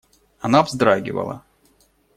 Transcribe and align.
Она 0.39 0.63
вздрагивала. 0.63 1.43